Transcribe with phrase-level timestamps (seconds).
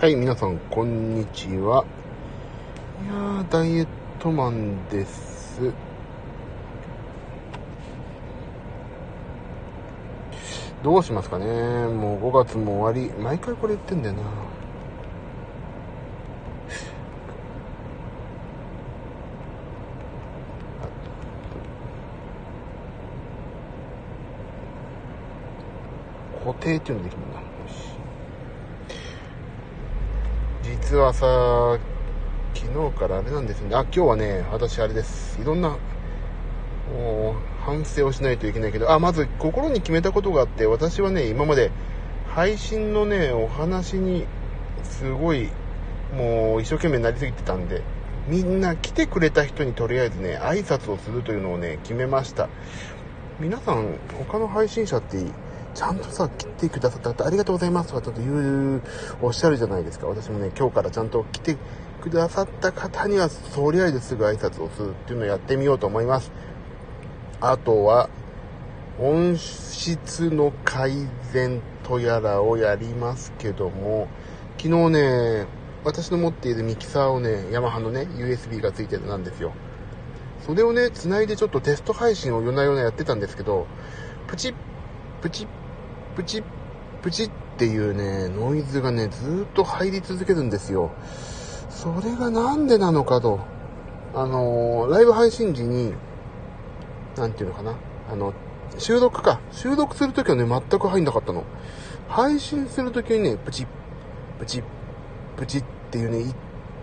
[0.00, 1.84] はい、皆さん、こんにちは。
[3.04, 3.86] いやー、ダイエッ
[4.18, 5.60] トマンです。
[10.82, 13.12] どうしますかねもう5月も終わり。
[13.22, 14.22] 毎回これ言ってんだよな。
[26.42, 27.36] 固定っていうのできるんだ。
[27.36, 27.90] よし。
[30.90, 31.78] 実はさ、
[32.52, 33.76] 昨日からあれなんですね。
[33.76, 35.40] あ、今日はね、私あれです。
[35.40, 41.70] いろんな、もう、反省をしないといけないけど、あ、まず心に決めたことがあって、私はね、今まで
[42.26, 44.26] 配信のね、お話に、
[44.82, 45.50] すごい、
[46.12, 47.82] もう一生懸命なりすぎてたんで、
[48.26, 52.48] みんな来てくれた人にとりあえずね、挨拶をするというのをね、決めました。
[53.38, 53.94] 皆さん、
[54.28, 55.24] 他の配信者って、
[55.74, 58.82] ちゃんとさ、来てくださった方、ありがとうございますとかちょっと言う、
[59.22, 60.06] おっしゃるじゃないですか。
[60.06, 61.56] 私もね、今日からちゃんと来て
[62.00, 66.32] くださった方には、とりあえずすぐ挨拶をするっていうのをやってみようと思います。
[67.40, 68.08] あとは、
[68.98, 70.92] 音質の改
[71.32, 74.08] 善とやらをやりますけども、
[74.58, 75.46] 昨日ね、
[75.84, 79.52] 私の持っているミキサーをね、ヤマハのね、USB がついてるなんですよ。
[80.46, 83.66] それをね、繋いでちょっとテスト配信を夜な夜なやってたんですけど、
[84.26, 84.54] プチッ、
[85.22, 85.48] プチッ、
[86.16, 86.44] プチッ、
[87.02, 90.90] プチッっていうね、ノイズがね、ずっと入り続けるんですよ。
[91.68, 93.40] それがなんでなのかと。
[94.12, 95.94] あのーライブ配信時に、
[97.16, 97.76] なんていうのかな。
[98.10, 98.34] あの、
[98.78, 99.40] 収録か。
[99.52, 101.44] 収録するときはね、全く入んなかったの。
[102.08, 103.66] 配信するときにね、プチッ、
[104.38, 104.64] プチッ、
[105.36, 106.34] プチッっていうね、一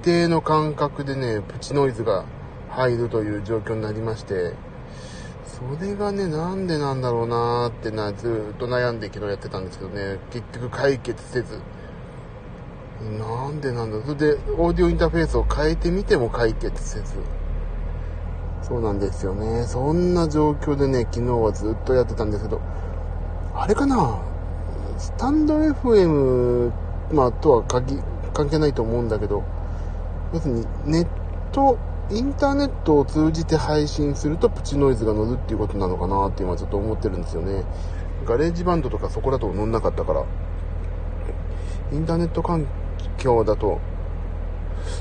[0.04, 2.24] 定の間隔でね、プチノイズが
[2.70, 4.54] 入るという状況になりまして、
[5.48, 11.60] それがね、なんでなんだろうなーってな、ずっと悩んで昨日やってたんですけどね、結局解決せず。
[13.20, 17.14] なんでなんだそれで、オーディオインターフェースを変えてみても解決せず。
[18.62, 19.64] そうなんですよね。
[19.66, 22.60] そんな状況でね、昨日はずっとやってたんですけど、
[23.56, 24.20] あれかな？
[24.98, 26.72] スタンド FM、
[27.14, 29.44] まあ、とは関係ないと思うんだけど、
[30.34, 31.08] 要するにネッ
[31.52, 31.78] ト、
[32.10, 37.66] インターネットを通じて配信するとプチノイズが乗るっていうことなのかなって今ちょっと思ってるんですよね。
[38.26, 40.26] ガレージバンドとかそこだと乗んなかったから、
[41.92, 42.66] インターネット環
[43.18, 43.80] 境だと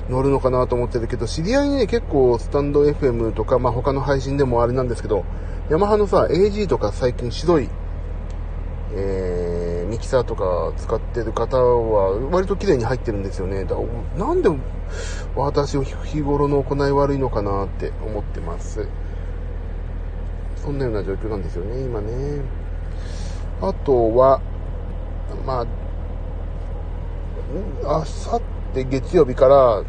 [0.08, 5.24] 乗るのかなと思ってるけど、知り合いにね、結構スタンド FM とか、まあ他の配信でもあれなんですけど、
[5.70, 7.68] ヤマハのさ、AG とか最近白い、
[8.94, 9.45] えー、
[9.96, 13.64] ミキサーとか使ってる方は割と綺麗に入ってるんですよね。
[13.64, 13.76] だ
[14.18, 14.50] なんで
[15.34, 18.86] 私を日頃の行い悪いのかなって思ってます。
[20.56, 22.42] そんなような状況なんですよね、今ね。
[23.62, 24.42] あとは、
[25.46, 25.66] ま
[27.84, 28.42] あ、あさっ
[28.74, 29.82] て月曜日から、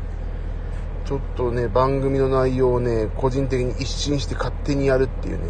[1.06, 5.50] ちょっとね、番組の内容をね、個人的に一新して勝手にやるっていうね、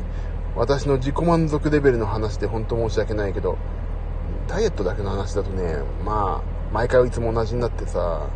[0.55, 3.57] 私の自己満足レベルの話で本当申し訳ないけど、
[4.47, 8.29] ダイエットだけの話だとね、まあ、毎回いつも同じになってさ、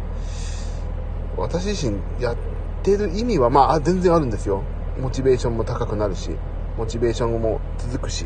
[1.37, 2.37] 私自身やっ
[2.83, 4.63] てる意味は、まあ、全然あるんですよ。
[4.99, 6.31] モチベーションも高くなるし、
[6.77, 8.25] モチベーションも続くし。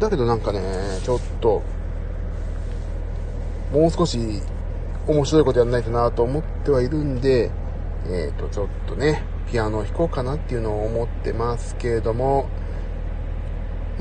[0.00, 0.60] だけどなんかね、
[1.04, 1.62] ちょっと、
[3.72, 4.18] もう少し
[5.06, 7.50] 面白いことやんないとなと思ってはいるんで、
[8.06, 12.48] えっ、と、ちょっとね、ピアノを弾こうかなっていうのを思ってますけれども、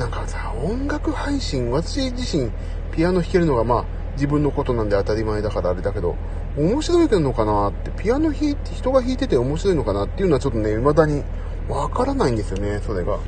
[0.01, 2.49] なんかさ、音楽配信、私自身
[2.91, 6.15] ピアノ弾けるのがまあ自分のことなんで当たり前だからあれだけど、
[6.57, 11.23] 面白いのかなって、ピアノ弾いて、人が弾いてて面白いのかなっていうのはちょっとね、未だに
[11.69, 13.19] わからないんですよね、それが。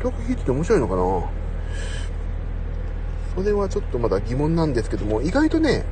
[0.00, 1.02] 人が弾いてて面白いのかな？
[3.36, 5.84] それはちょっとまだ疑問なんですけども、意外とね、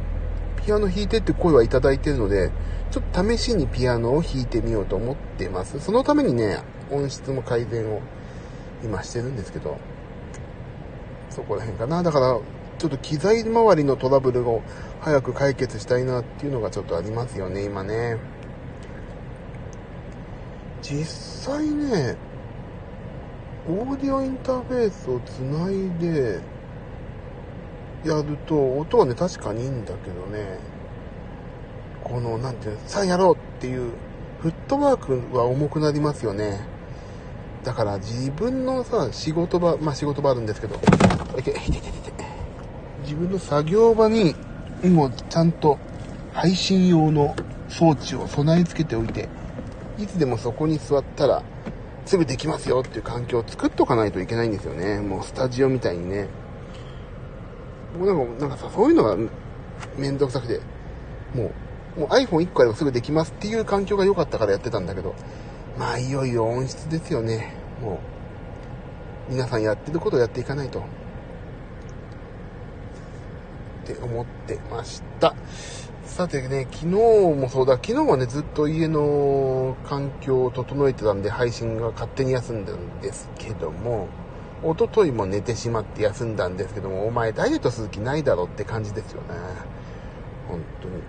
[0.64, 2.50] ピアノ弾いてって声はいただいてるので、
[2.90, 5.78] ちょっと試しにピアノを弾いてみようと思ってます。
[5.78, 8.00] そのためにね、音質も改善を
[8.82, 9.76] 今してるんですけど、
[11.40, 12.02] そこら辺かな。
[12.02, 12.38] だから、
[12.78, 14.62] ちょっと機材周りのトラブルを
[15.00, 18.18] 早く解決したいなっていうのがちょっとありますよね、今ね。
[20.82, 21.04] 実
[21.52, 22.16] 際ね、
[23.68, 26.40] オーディオインターフェースをつないで、
[28.04, 30.58] やると、音はね、確かにいいんだけどね、
[32.04, 33.92] この、なんていうの、さあやろうっていう、
[34.40, 36.60] フットワークは重くなりますよね。
[37.62, 40.76] だから自分のさ、仕事場、まあ仕事場あるんですけど、
[43.02, 44.34] 自分の作業場に、
[44.84, 45.78] もちゃんと
[46.32, 47.34] 配信用の
[47.68, 49.28] 装置を備え付けておいて、
[49.98, 51.42] いつでもそこに座ったら、
[52.06, 55.00] すぐできますよっていう環境を作っとかないといけないんですよね。
[55.00, 56.28] もうスタジオみたいにね。
[57.98, 59.16] 僕なんか、なんかさ、そういうのが
[59.96, 60.60] めんどくさくて、
[61.34, 61.50] も
[61.96, 65.14] う、もう iPhone1 個あればすぐできますっていう環境が良かったからやってたんだけど、
[65.78, 67.54] まあいよいよ音質ですよね。
[67.80, 68.00] も
[69.28, 70.82] う、皆さんやってることをやっていかないと。
[73.92, 75.34] って思ってました。
[76.04, 84.08] さてね、昨日もそうだ、昨日はね、ずっと家の環境を整えてたんで、配信が勝手に休んだんですけども、
[84.62, 89.28] おとといも寝てしまって休んだんですけども、お前ダイエットする気ないだろって感じですよね。
[90.48, 91.02] 本当に。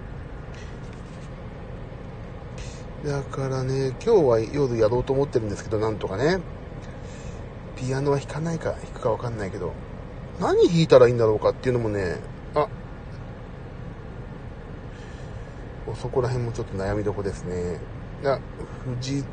[3.14, 6.40] だからね、今日は夜やろうと思ってるんですけど、なんとかね、
[7.76, 9.74] ピアノは弾かないか、弾くかわかんないけど、
[10.40, 12.18] 何弾いたらいいんだろうかっていうのもね、
[12.56, 12.68] あ、
[15.96, 17.80] そこら辺もちょっと悩みどこですね。
[18.24, 18.40] あ、
[18.86, 19.24] 藤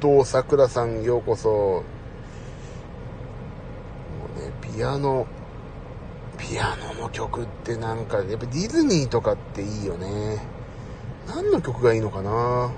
[0.00, 1.48] 戸さくらさんようこそ。
[1.48, 1.82] も
[4.36, 5.26] うね、ピアノ、
[6.36, 10.38] ピアノの曲ってなんか、やっぱディズニーとかっていいよね。
[11.26, 12.72] 何の曲がいいのかな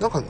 [0.00, 0.22] なんか、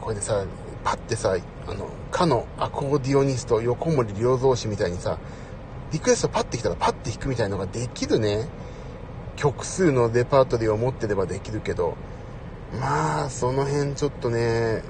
[0.00, 0.44] これでさ、
[0.84, 1.36] パッてさ、
[1.66, 5.18] あの、かのアコーディオニスト、横森良三氏みたいにさ、
[5.92, 8.48] リクエストパッて来たらパッて弾くみたいのができるね。
[9.36, 11.96] 曲数のレパートリーを持ってればできるけど、
[12.80, 14.82] まあ、その辺ちょっとね、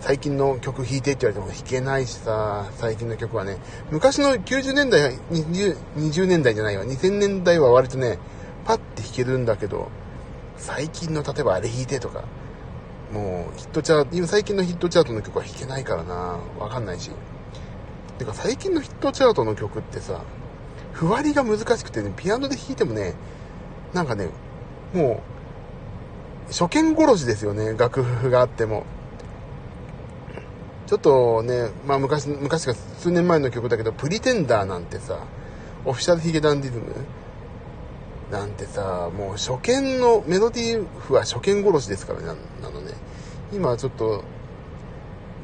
[0.00, 3.58] 最近の曲弾いてって言われても弾けないしさ、最近の曲はね、
[3.90, 8.18] 昔の90年代、20, 20年代じゃないわ、2000年代は割とね、
[8.64, 9.88] パッて弾けるんだけど、
[10.56, 12.24] 最近の例えばあれ弾いてとか、
[13.12, 17.10] もうヒットチャート、今最近のヒットチャートの曲は弾けないからな、わかんないし。
[18.18, 20.22] てか最近のヒットチャートの曲ってさ、
[20.92, 23.14] ふわりが難しくてね、ピアノで弾いてもね、
[23.92, 24.28] なんかね、
[24.92, 25.22] も
[26.48, 28.84] う、初見殺しですよね、楽譜があっても。
[30.86, 35.18] ちょっとね、まあ昔、昔か数年前の曲だけど、プリテンダーなんてさ、
[35.84, 36.84] オフィシャルヒゲダンディズム？
[38.30, 42.26] なんてさ、もう初見のメロディー譜は初見殺しですからね、
[42.62, 42.92] なのね。
[43.52, 44.22] 今はちょっと、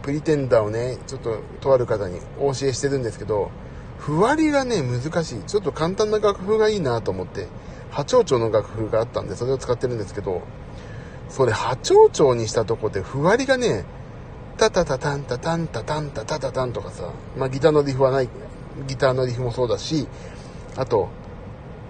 [0.02, 3.50] プリテンダーをね、ちょっととある方にお教えしてるんですけど、
[3.98, 5.42] ふわりがね、難しい。
[5.44, 7.46] ちょっと簡単な楽譜がいいなと思って、
[7.92, 10.42] 波長長の楽譜があったんで、それを使ってるんですけど、
[11.28, 13.84] それ波長長にしたとこで、ふわりがね、
[14.56, 18.28] タタタタンタタンタタンタタタタンとかさ、まあギターのリフはない、
[18.88, 20.08] ギターのリフもそうだし、
[20.76, 21.08] あと、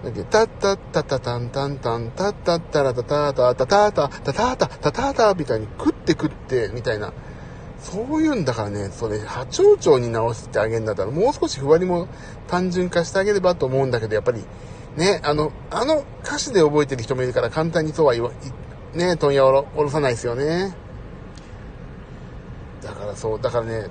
[0.03, 7.13] だっけ、タッタッタタタンタンタン、タッタッタラタタタタタタタタタタタタみたいに食って食って、みたいな。
[7.79, 12.07] そういうんだからね、それ、波長長に直してあげるんだったら、もう少しふわりも
[12.47, 14.43] 単純化してあげればと思うんだけど、やっぱり、
[14.97, 18.31] ね、あの、あの歌詞で覚えてる人もいるから簡単にそうは言わ、
[18.93, 20.75] ね、問屋を下ろさないですよね。
[22.83, 23.87] だからそう、だからね、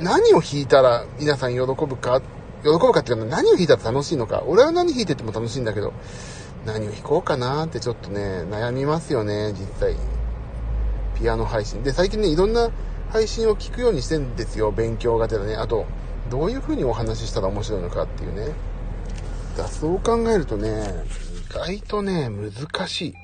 [0.00, 2.20] 何を弾いたら皆さん喜ぶか、
[2.62, 4.42] 喜ぶかっていうか何を弾いたら楽しいのか。
[4.46, 5.92] 俺は何弾いてても楽しいんだけど、
[6.66, 9.96] 何を弾こうかなってちょっとね、悩みますよね、実際。
[11.18, 11.82] ピアノ配信。
[11.82, 12.70] で、最近ね、いろんな
[13.10, 15.54] 配信を聞くようにしてんですよ、勉強がてらね。
[15.54, 15.86] あと、
[16.30, 18.52] どういう風にお話ししたら面白いのかっていうね。
[19.56, 20.84] だそう考えるとね、
[21.50, 23.14] 意外とね、難しい。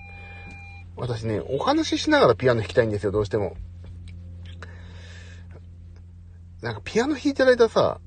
[0.97, 3.57] 私ね、お話ししながらピアノ弾きたいんですよ、どうしても。
[6.63, 8.01] なんかピアノ弾いてる間さ、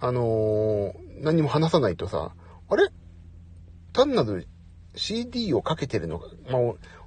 [0.00, 2.34] あのー、何も話さないとさ、
[2.68, 2.88] あれ？
[3.92, 4.48] 単なる
[4.96, 6.60] CD をかけてるのか、まあ、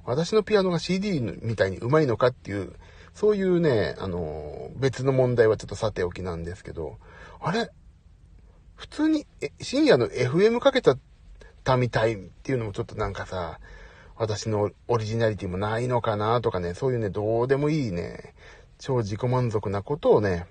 [0.04, 2.72] 私のピアノが CD みたいに上手いのかっていう、
[3.12, 6.98] そういうね、あのー、別の問題はちょっとさておきなんですけど、
[7.40, 7.70] あれ？
[8.78, 9.26] 普通に、
[9.60, 10.96] 深夜の FM かけた
[11.64, 13.58] たみたいっていうのもちょっとなんかさ、
[14.16, 18.34] 私のオリジナリティもないのかなとかね、そういうね、どうでもいいね、
[18.78, 20.46] 超自己満足なことをね、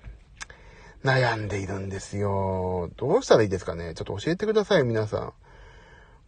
[1.02, 2.90] 悩んでいるんですよ。
[2.96, 3.94] どうしたらいいですかね？
[3.94, 5.32] ちょっと教えてください、皆さん。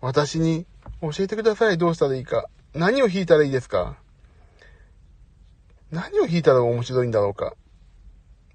[0.01, 0.65] 私に
[1.03, 2.49] 教えてください、どうしたらいいか。
[2.73, 3.99] 何を弾いたらいいですか？
[5.91, 7.55] 何を弾いたら面白いんだろうか。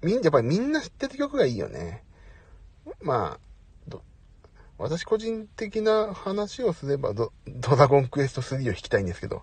[0.02, 2.02] みん、やっぱりみんな知ってる曲がいいよね。
[3.00, 3.46] まあ、
[4.78, 9.42] 私個人的な話をすればド、ドラゴンクエスト3を弾きたいんですけど、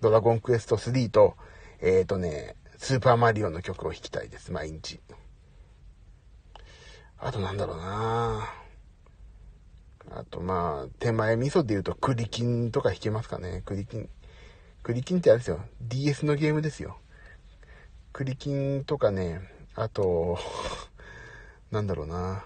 [0.00, 1.36] ドラゴンクエスト3と、
[1.80, 5.00] えっ、ー、とね、スーパーマリオの曲を弾きたいです、毎日。
[7.18, 8.52] あとなんだろうな
[10.10, 13.62] あとまあ、手前味噌で言うとクリキンとか弾けますかね。
[13.64, 14.08] クリキン。
[14.82, 15.60] クリキンってあれですよ。
[15.80, 16.98] DS のゲームですよ。
[18.12, 19.40] クリキンとかね、
[19.76, 20.38] あと、
[21.70, 22.44] なんだろうな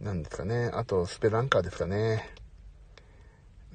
[0.00, 0.70] なんですかね。
[0.72, 2.30] あと、スペランカーですかね。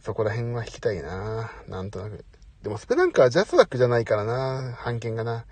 [0.01, 2.25] そこら辺は弾きたいななんとなく。
[2.63, 5.46] でも、スペランカーはジャスラックじゃないからな判件がな。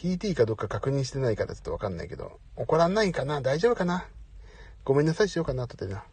[0.00, 2.38] 弾いていいかどうか確認してないからちょっとわかんないけど。
[2.54, 4.06] 怒らんないかな大丈夫かな
[4.84, 6.04] ごめんなさいしようかな、とでな。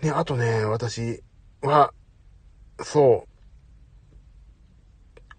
[0.00, 1.22] ね、あとね、私
[1.60, 1.92] は、
[2.82, 3.28] そう、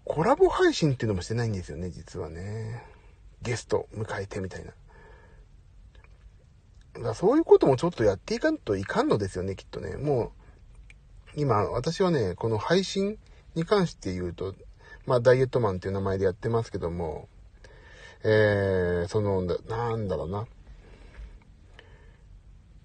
[0.04, 2.84] コラボ配信っていうのもしてないんですよね、実はね。
[3.42, 4.72] ゲスト迎えてみたいな。
[6.94, 9.96] だそういうこともちょっとやっていかんといかんのですよね、きっとね。
[9.96, 10.32] も
[11.36, 13.18] う、今、私はね、この配信
[13.54, 14.54] に関して言うと、
[15.06, 17.28] まあ、ダイエットマンっていう名前でやってますけども、
[18.24, 20.46] えー、その、なんだろうな。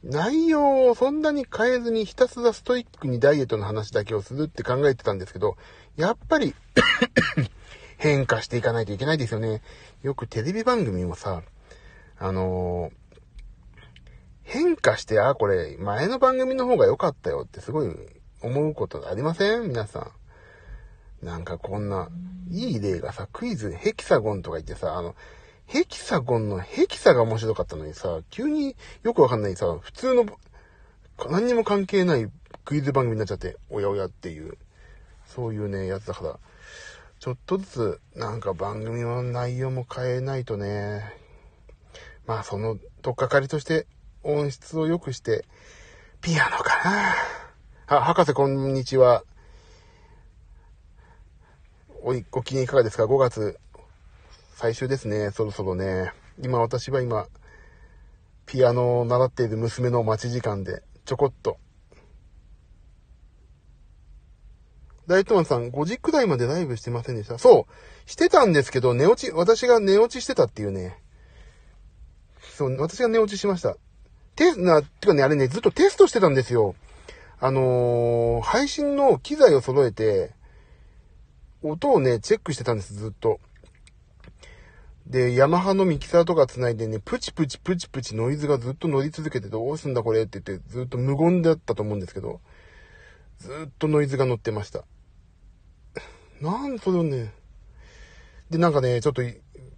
[0.04, 5.58] 内容をそんなに変えずにひたすらストイックにダイエットの話だけをするって考えてたんですけど、
[5.98, 6.54] やっぱり
[7.98, 9.64] 変化していかないといけないですよね。
[10.04, 11.42] よくテレビ番組もさ、
[12.20, 13.05] あのー
[14.56, 17.94] 変化して、あ、これ、前の番組の方が良かったよってすごい
[18.42, 19.68] 思うことありません？
[19.68, 20.12] 皆さ
[21.22, 21.26] ん。
[21.26, 22.10] なんかこんな、
[22.50, 25.14] いい例がさ、クイズ、ヘキサゴンとか言ってさ、あの、
[25.66, 30.26] ヘキサゴンのヘキサが面白かったのにさ、急によくわかんないさ、普通の、
[31.30, 32.30] 何にも関係ない
[32.64, 34.58] クイズ番組になっちゃって、おやおやっていう、
[35.26, 36.40] そういうね、やつだから、
[37.20, 41.14] ちょっとずつ、なんか番組の内容も変えないとね、
[42.28, 43.88] まあその、とっかかりとして、
[44.26, 45.46] 音質を良くして、
[46.20, 47.16] ピアノか
[47.88, 47.98] な。
[47.98, 49.24] あ、博士こんにちは。
[52.02, 53.60] おい、ご機嫌いかがですか ?5 月
[54.56, 55.30] 最終ですね。
[55.30, 56.12] そろそろね。
[56.42, 57.28] 今私は今、
[58.48, 61.58] ピアノを習っている娘の待ち時間で、ちょこっと。
[65.06, 67.38] 大東マさん、5時くらいまでライブしてませんでした？
[67.38, 71.00] そう、してたんですけど、寝落ち、私が寝落ちしてたっていうね。
[72.58, 73.78] そう、私が寝落ちしました。
[74.36, 76.76] テス、な、てかね、あれね、ずっとテストしてたんですよ。
[77.40, 80.32] あのー、配信の機材を揃えて、
[81.62, 83.40] 音をね、チェックしてたんです、ずっと。
[85.08, 92.40] で、ヤマハのミキサーとか繋いでね、プチプチプチプチノイズがずっと乗り続けてどうすんだこれって言って、ずっと無言だったと思うんですけど、
[93.38, 94.84] ずっとノイズが乗ってました。
[96.42, 97.32] なんそれをね、
[98.50, 99.22] で、なんかね、ちょっと、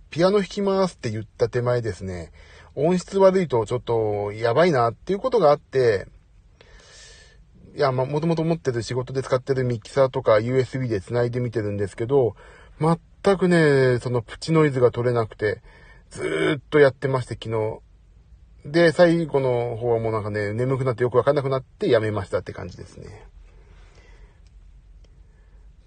[0.10, 2.32] ピアノ弾きますって言った手前ですね、
[2.80, 6.08] 音質悪いとちょっとやばいなっていうことがあって、
[7.76, 12.36] いや、まもともと持ってる仕事で使ってるミキサーとか USB で繋いでみてるんですけど、
[12.80, 15.64] 全くね、そのプチノイズが取れなくて、
[16.12, 17.80] ずーっとやってまして、昨日。
[18.72, 23.28] で、最後の方はもうなんかね、眠くなってよくわかんなくなってやめましたって感じですね。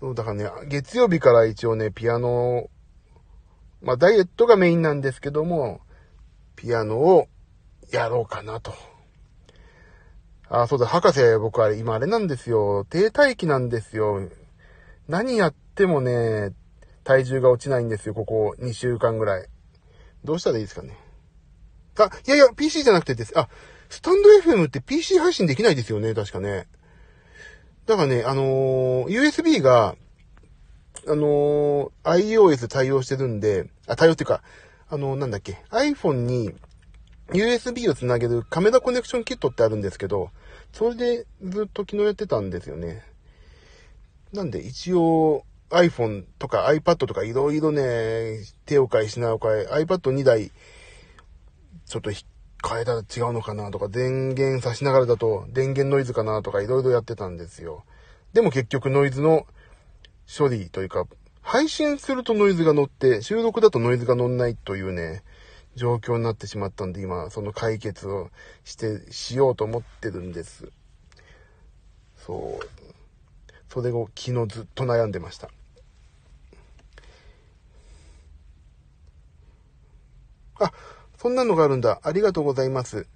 [0.01, 2.69] そう、だからね、月曜日から一応ね、ピアノ、
[3.81, 5.83] まあダイエットがメインなんですけども、
[6.61, 7.27] ピアノを
[7.91, 8.75] やろうかなと。
[10.51, 12.85] あ、そうだ、博士、僕あれ、今あれなんですよ。
[12.91, 14.29] 低体期なんですよ。
[15.09, 16.53] 何やってもね、
[17.03, 19.49] 体重が落ちないんですよ、ここ2週間ぐらい。
[20.23, 20.99] どうしたらいいですかね。
[21.99, 23.33] あ、いやいや、PC じゃなくてです。
[23.39, 23.49] あ、
[23.89, 26.69] スタンド FM って PC 配信できないですよね、確かね。
[27.87, 29.97] だからね、あのー、USB が、
[31.07, 34.43] あのー、iOS 対応してるんで、あ、対応っていうか、
[34.91, 36.53] あの、なんだっけ、iPhone に
[37.29, 40.31] USB をつなげるカメラコネクションキットってあるんですけど、
[40.73, 43.05] それでずっと昨日やってたんですよね。
[44.33, 50.51] なんで一応 iPhone とか iPad とかいろいろね、手を変え品を変え、iPad2 台
[51.87, 57.85] ちょっと変えたら違うのかなとか、電源さしながらだと電源ノイズかなとかいろいろやってたんですよ。
[58.33, 59.47] でも結局ノイズの
[60.37, 61.07] 処理というか、
[61.43, 65.23] 配信するとノイズが乗って、収録だとノイズが乗んないというね、
[65.75, 68.31] 状況になってしまったんで、今、その解決を
[68.65, 70.71] して、しようと思ってるんです。
[72.17, 72.67] そう。
[73.69, 75.49] それを昨日ずっと悩んでました。
[80.59, 80.73] あ、
[81.17, 82.01] そんなのがあるんだ。
[82.03, 83.07] ありがとうございます。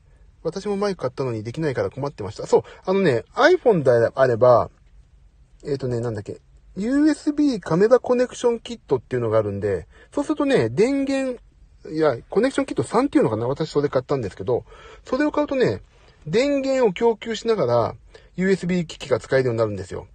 [0.43, 2.47] 私もマイク買ったのにできないから困ってました。
[2.47, 4.71] そう、あのね、iPhone であれば、
[5.65, 6.41] えっ、ー、とね、なんだっけ、
[6.77, 11.41] USB カメラコネクションキットっていうのがあるんで、そうするとね、電源、
[11.91, 14.65] いや、コネクションキット3っていうのかな私それ買ったんですけど、
[15.05, 15.83] それを買うとね、
[16.27, 17.95] 電源を供給しながら、
[18.37, 20.09] USB 機器が使えるようになるんですよ。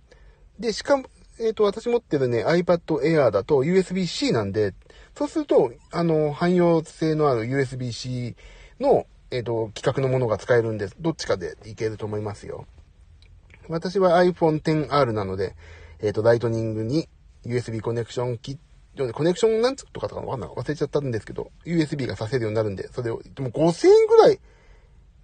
[0.59, 1.05] で、しかも、
[1.39, 4.73] えっ、ー、と、私持ってるね、iPad Air だと USB-C なんで、
[5.15, 8.35] そうすると、あの、汎用性のある USB-C
[8.81, 12.65] の、えっ、ー、と、規格のものが使えるんです、どっちかでいけると思いますよ。
[13.69, 15.55] 私は iPhone XR なので、
[16.01, 17.07] えっ、ー、と、ライトニングに
[17.45, 18.57] USB コネクションキッ
[18.97, 20.49] ト、コネクションなんつとかとかわかんない。
[20.49, 24.39] 忘れちゃったんですけど、USB がさせるようになるんで、それを、でも5000円ぐらい、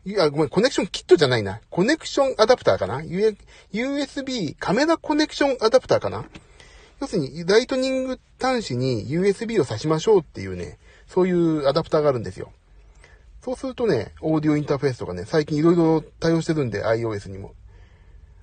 [0.06, 1.62] いや、ごめん、コネクションキットじゃないな。
[1.70, 6.26] コネクションアダプターかな ?USB カメラコネクションアダプターかな？
[7.02, 10.78] 要するに、ライトニング端子に USB を挿しましょうっていうね、
[11.08, 12.52] そういうアダプターがあるんですよ。
[13.42, 17.54] そうするとね、オーディオインターフェースとかね、最近いろいろ対応してるんで、iOS にも。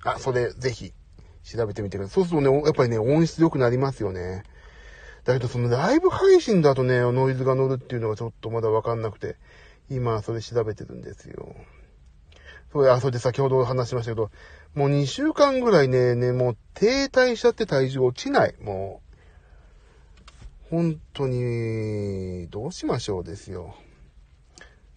[0.03, 0.93] あ、それ、ぜひ、
[1.43, 2.13] 調べてみてください。
[2.15, 4.43] そうするとね、やっぱりね、音質良くなりますよね。
[5.25, 9.37] だけど、そのライブ配信だとね、ノイズが乗るっていうのがちょっとまだわかんなくて、
[9.89, 11.55] 今、それ調べてるんですよ。
[12.71, 14.31] それ、あ、それで先ほど話しましたけど、
[14.73, 18.55] もう2週間ぐらいね、ね、もう停滞しちゃって体重落ちない。
[18.61, 19.01] も
[20.69, 23.75] う、本当に、どうしましょうですよ。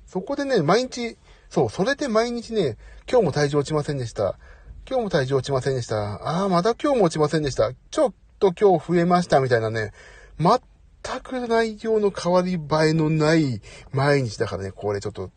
[0.06, 1.18] そこでね、毎日、
[1.50, 2.78] そう、それで毎日ね、
[3.10, 4.38] 今日も体重落ちませんでした。
[4.88, 5.96] 今日も体重落ちませんでした。
[5.96, 7.72] ああ、また今日も落ちませんでした。
[7.90, 9.90] ちょっと今日増えました、みたいなね、
[10.38, 12.58] 全く内容の変わり映
[12.90, 15.32] えのない毎日だからね、これちょっと、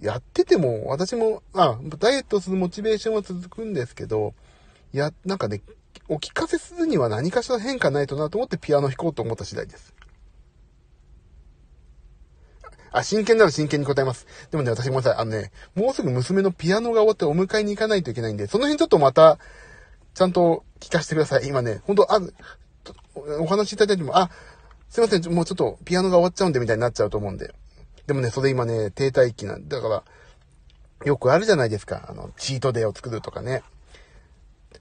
[0.00, 4.34] やってても、私も、あ、ダイエットするモチベーションは続くんですけど、
[4.92, 5.60] や、なんかね、
[6.08, 9.94] お聞かせするには何かしら変化ないとなと思ってピアノ弾こうと思った次第です。
[12.94, 14.24] あ、真剣なら真剣に答えます。
[14.52, 15.16] でもね、私ごめんなさい。
[15.16, 19.38] あのね、もうすぐ娘のピアノが終わってお迎えに行かないといけないんで、その辺ちょっとまた、
[20.14, 21.48] ちゃんと聞かせてください。
[21.48, 22.20] 今ね、本当あ、
[23.40, 24.30] お話いただいても、あ、
[24.88, 27.52] すいません、もうちょっとピアノが終わっちゃうんでみたいになっちゃうと思うんで。
[28.06, 30.04] でもね、それ今ね、停滞期なんだから、
[31.04, 32.06] よくあるじゃないですか。
[32.08, 33.64] あの、チートデーを作るとかね。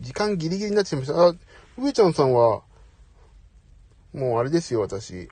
[0.02, 1.28] 時間ギリギリになっちゃいました。
[1.28, 1.36] あ、
[1.78, 2.64] 上ちゃんさんは、
[4.14, 5.30] もうあれですよ、私。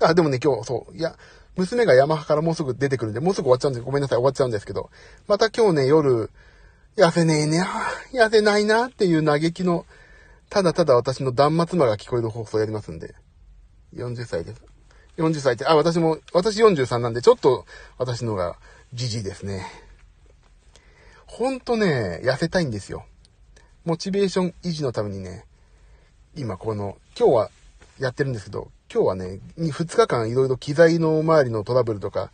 [0.00, 1.18] あ、でもね、今日、そう、いや、
[1.56, 4.88] 娘がヤマハからもうすぐ出てくるんで、もうすぐ終わっちゃうんで、ごめんなさい、終わっちゃうんですけど、
[5.28, 6.30] また今日ね、夜、
[6.96, 7.62] 痩せねえね、
[8.14, 9.84] 痩せないなっていう嘆きの、
[10.54, 13.16] ただただ私の断末魔が聞こえる放送やりますんで。
[13.92, 14.62] 40歳です。
[15.16, 17.66] 40歳って、あ、私も、私43なんで、ちょっと
[17.98, 18.56] 私の方が
[18.92, 19.66] じじいですね。
[21.26, 23.04] ほんとね、痩せたいんですよ。
[23.84, 25.44] モチベーション維持のためにね、
[26.36, 27.50] 今この、今日は
[27.98, 32.30] やってるんですけど、今日はね、2日間いろいろ機材の周りのトラブルとか、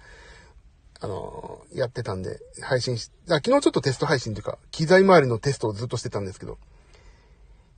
[1.01, 6.59] あの、やってたんで、配信し、あ、昨日ちょっとテスト配信というか、機材周りのテストをずっとしてたんですけど、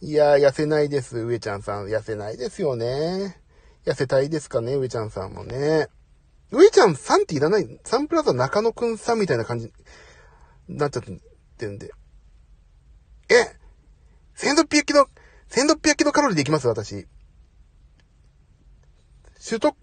[0.04, 1.16] いやー、痩せないです。
[1.20, 1.86] 上ちゃんさん。
[1.86, 3.40] 痩せないですよね。
[3.84, 5.86] 痩せたいですかね、上ちゃんさんもね。
[6.50, 9.72] 上ちゃんさんっていらない、サンプラザ中野くんさんみたいな感じ
[10.66, 11.92] になっちゃってるんで。
[13.30, 13.56] え
[14.36, 15.08] !1600 キロ、
[15.50, 17.06] 1600キロカロリーでいきます、私。
[19.48, 19.76] 取得、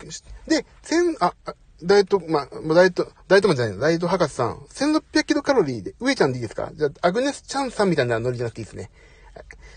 [0.47, 1.33] で、千、あ、
[1.81, 6.71] ダイエット、まあ、ダイエット、ダイエットマンじゃないの、ダイエット博士さん、1600キロカロリーで、上ちゃんでいいですか？
[6.73, 8.91] じゃあ、アグネス・チャンさんみたいなノリじゃなくていいですね。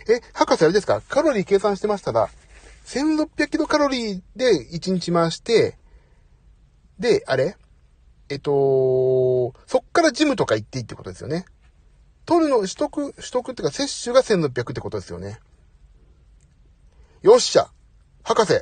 [0.09, 1.01] え、博士あれですか？
[1.09, 2.29] カロリー計算してましたら、
[2.87, 5.77] 1600キロカロリーで1日回して、
[6.99, 7.57] で、あれ？
[8.29, 11.45] えっと、そっからジムとか行っていいってことですよね。
[12.25, 15.38] 取るの、取得、取得っていうか摂取が1600ってことですよね。
[17.21, 17.71] よっしゃ
[18.23, 18.61] 博士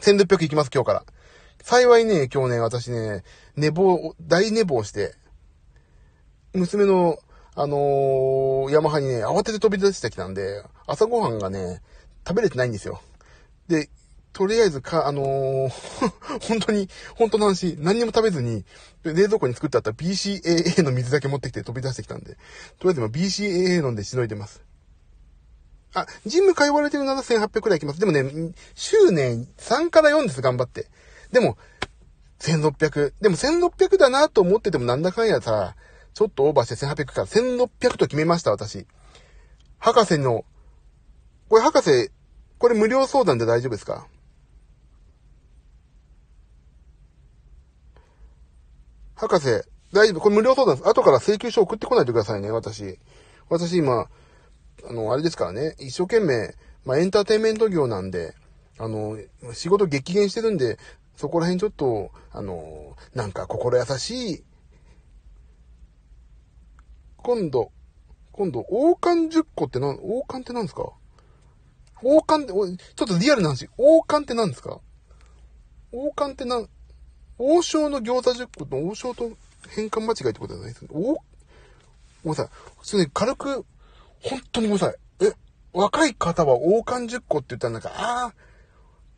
[0.00, 1.04] !1600 行きます、今日から。
[1.62, 3.24] 幸いね、今日ね、私ね、
[3.56, 5.14] 寝坊、大寝坊して、
[6.52, 7.18] 娘の
[7.58, 11.80] あのー、ヤマハにね、慌てて飛び出してきたんで、朝ごはんがね、
[12.28, 13.00] 食べれてないんですよ。
[13.66, 13.88] で、
[14.34, 15.70] とりあえずか、あのー
[16.46, 18.66] 本当に、本当の話、何にも食べずに、
[19.04, 22.38] 冷蔵庫に作ってあった BCAA の水だけ持ってきて飛び出してきたんで、と
[22.84, 24.62] りあえず今 BCAA 飲んでしのいでます。
[25.94, 28.00] あ、ジム通われてるなら1800くらい行きます。
[28.00, 30.90] でもね、週ね、3から4です、頑張って。
[31.32, 31.56] でも、
[32.40, 33.14] 1600。
[33.22, 35.74] でも1600だなと思っててもなんだかんやさ、
[36.16, 38.86] ちょっとオーバーして1800から1600と決めました、私。
[39.78, 40.46] 博士の、
[41.50, 42.10] これ博士、
[42.56, 44.08] これ無料相談で大丈夫ですか？
[49.14, 49.44] 博士、
[49.92, 50.88] 大丈夫これ無料相談です。
[50.88, 52.98] 後から請求書送ってこないでくださいね、私。
[53.50, 54.08] 私今、
[54.88, 56.54] あの、あれですからね、一生懸命、
[56.86, 58.34] まあ、エンターテインメント業なんで、
[58.78, 59.18] あの、
[59.52, 60.78] 仕事激減してるんで、
[61.14, 64.44] そこら辺ちょっと、あの、なんか心優しい、
[67.26, 67.72] 今度、
[68.30, 70.92] 今度、王冠10個って何、王冠って何ですか？
[72.04, 74.78] 王冠って、ちょっとリアルな話、王冠って何ですか？
[75.90, 76.68] 王冠って何、
[77.36, 79.32] 王将の餃子10個と王将と
[79.70, 81.16] 変換間違いってことじゃないですかお、ご
[82.22, 82.48] めんなさい。
[82.78, 83.66] 普通に軽く、
[84.22, 84.96] 本当にごめんなさい。
[85.24, 85.32] え、
[85.72, 88.34] 若い方は王冠10個って言ったらなんか、ああ、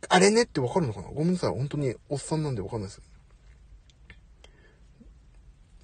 [0.09, 1.09] あれねってわかるのかな？
[1.09, 1.51] ごめんなさい。
[1.51, 3.01] 本当におっさんなんでわかんないです。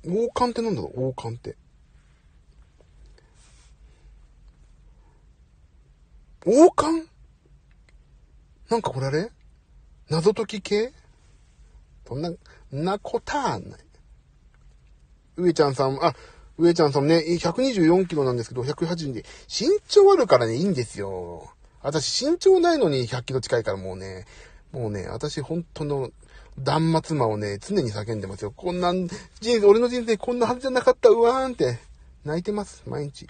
[0.07, 1.09] 王冠ってなんだろう？
[1.09, 1.55] 王冠って。
[6.45, 7.08] 王冠？
[8.69, 9.31] なんかこれあれ？
[10.10, 10.93] 謎解き系？
[12.08, 12.31] そんな、
[12.71, 13.79] なことはない。
[15.38, 16.13] 上ちゃんさん、あ、
[16.58, 21.51] 上ちゃんさんね、124キロなんですけど、180で、身長あるからね、いいんですよ。
[21.81, 24.25] 私、身長ないのに100キロ近いからもうね、
[24.71, 26.12] もうね、私、本当の、
[26.58, 28.51] 断末魔をね、常に叫んでますよ。
[28.55, 29.10] こんな、人
[29.41, 31.79] 生、俺の人生こんなはずじゃなかった、うわーんって、
[32.23, 33.27] 泣いてます、毎日。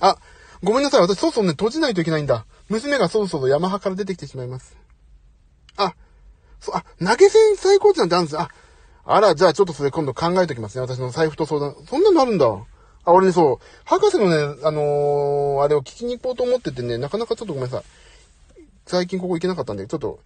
[0.00, 0.18] あ、
[0.62, 2.46] ごめんなさい、私、そろそろね、閉じないといけないんだ。
[2.68, 4.76] 娘がそろそろヤマハから出てきてしまいます。
[5.76, 5.94] あ、
[6.60, 8.48] そう、あ、投げ銭最高値なんてあるんですあ、
[9.04, 10.82] あら、じゃあちょっとそれ今度考えときますね。
[10.82, 11.74] 私の財布と相談。
[11.86, 12.46] そんなのあるんだ。
[12.46, 17.84] あ、俺ね、そう、博士のね、あのー、あれを聞きに行こうと思っててね、なかなかちょっとごめんなさい。
[18.86, 20.20] 最近ここ行けなかったんで、ちょっと、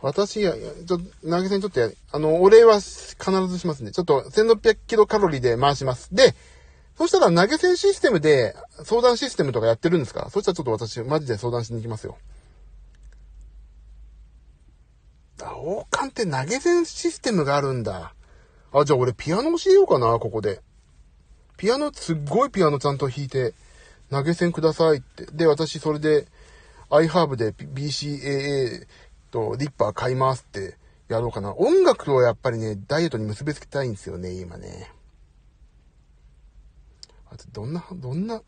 [0.00, 6.14] 私、ちょ、投げ銭ちょっとや、あの、お礼は必ずしますんで、ちょっと1600キロカロリーで回します。
[6.14, 6.34] で、
[7.02, 10.30] そしたら投げ銭システムで相談システムとかやってるんですか？
[10.30, 12.16] そしたらちょっと私、マジで相談しに行きますよ。
[15.42, 18.14] あ、王冠って投げ銭システムがあるんだ。
[18.72, 20.60] あ、じゃあ俺ピアノ教えようかな、ここで。
[21.56, 23.52] ピアノ、すっごいピアノちゃんと弾いて、
[24.08, 25.26] 投げ銭くださいって。
[25.26, 26.28] で、私それで、
[26.88, 28.86] iHerb で BCAA
[29.32, 30.76] とリッパー買いますって
[31.08, 31.52] やろうかな。
[31.54, 34.92] 音楽をやっぱりね、ダイエットに結びつけたいんですよね、今ね。
[37.32, 38.42] あと、どんな、どんな、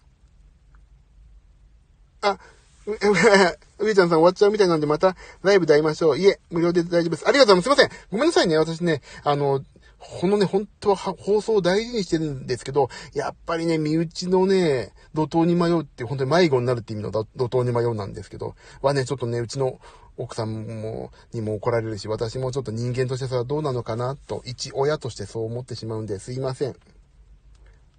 [2.21, 2.39] あ、
[2.87, 6.19] う、上ちゃんさん終わっちゃうみたいなんでまたライブで会いましょう。
[6.19, 7.27] いえ、無料で大丈夫です。
[7.27, 7.83] ありがとうございます。
[7.83, 8.09] すいません。
[8.11, 8.59] ごめんなさいね。
[8.59, 9.63] 私ね、あの、
[9.99, 19.81] このね、本当は放送を大事にしてるんですけど、やっぱりね、身内のね、怒涛に迷うって本当に迷子になるって意味の怒涛に迷うなんですけど、はね、ちょっとね、うちの
[20.19, 26.77] 奥さんも、にも怒られるし、私もちょっと人間としてさ、どうなのかなと、一親としてそう思ってしまうんで、すいません。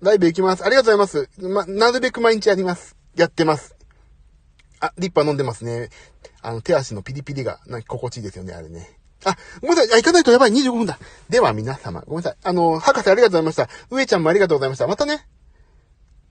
[0.01, 0.65] ライブ行きます。
[0.65, 1.39] ありがとうございます。
[1.47, 2.95] ま、なるべく毎日やります。
[3.15, 3.75] やってます。
[4.79, 5.89] あ、リッパー飲んでますね。
[6.41, 8.99] あの、手足のピリピリが、なんか心地いいですよね、あれね。
[9.23, 9.93] あ、ごめんなさい。
[9.93, 10.51] あ、行かないとやばい。
[10.51, 10.99] 25分だ。
[11.29, 12.01] では、皆様。
[12.01, 12.37] ごめんなさい。
[12.43, 13.69] あの、博士ありがとうございました。
[13.89, 14.87] 上ちゃんもありがとうございました。
[14.87, 15.25] またね、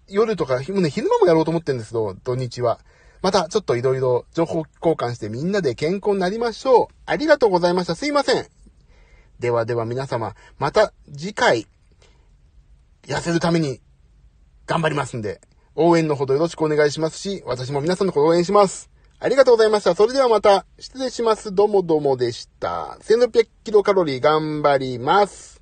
[0.09, 2.81] 夜とか、もうね、昼間もやろうと思ってるんですけど、土日は。
[3.23, 6.95] また、ちょっといろいろ情報交換してみんなで健康になりましょう。
[7.07, 7.95] ありがとうございました。
[7.95, 8.47] すいません。
[9.41, 11.67] ではでは皆様、また次回、
[13.07, 13.81] 痩せるために
[14.67, 15.41] 頑張りますんで、
[15.75, 18.91] 応援のほどよろしくお願いしますし、私も皆さんのこと応援します。
[19.21, 19.95] ありがとうございました。
[19.95, 21.55] それではまた、失礼します。
[21.55, 22.99] どもどもでした。
[23.01, 25.54] 1600キロカロリー頑張ります。